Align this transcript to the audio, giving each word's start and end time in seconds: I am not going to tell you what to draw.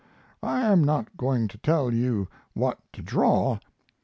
I 0.41 0.61
am 0.61 0.83
not 0.83 1.15
going 1.15 1.47
to 1.49 1.59
tell 1.59 1.93
you 1.93 2.27
what 2.55 2.79
to 2.93 3.03
draw. 3.03 3.59